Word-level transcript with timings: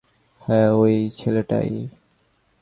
হ্যাঁ, 0.41 0.69
ওই 0.73 0.95
ছেলেটাই। 1.17 1.71